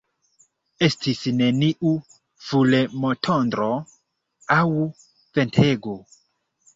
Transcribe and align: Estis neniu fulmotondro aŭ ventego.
Estis 0.85 1.19
neniu 1.41 1.91
fulmotondro 2.45 3.67
aŭ 4.57 4.65
ventego. 5.41 5.95